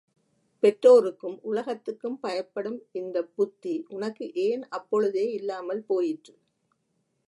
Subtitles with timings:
[0.63, 6.33] பெற்றோருக்கும் உலகத்துக்கும் பயப்படும் இந்தப் புத்தி உனக்கு ஏன் அப்பொழுதே இல்லாமல் போயிற்று?